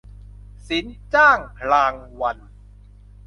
[0.67, 1.37] สินจ้าง
[1.71, 2.37] รางวัล